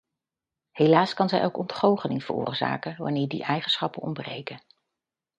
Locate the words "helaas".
0.71-1.13